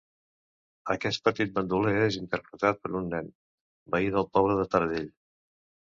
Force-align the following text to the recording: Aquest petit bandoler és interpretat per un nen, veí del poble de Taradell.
Aquest 0.93 1.21
petit 1.27 1.51
bandoler 1.57 1.93
és 2.07 2.17
interpretat 2.21 2.81
per 2.87 2.93
un 3.01 3.07
nen, 3.15 3.31
veí 3.97 4.11
del 4.17 4.29
poble 4.39 4.57
de 4.63 4.69
Taradell. 4.73 5.11